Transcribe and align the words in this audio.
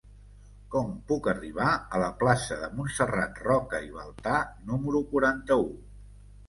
Com 0.75 0.87
puc 1.11 1.29
arribar 1.33 1.67
a 1.97 2.01
la 2.05 2.09
plaça 2.23 2.57
de 2.63 2.71
Montserrat 2.79 3.39
Roca 3.45 3.85
i 3.91 3.95
Baltà 4.01 4.43
número 4.73 5.09
quaranta-u? 5.15 5.73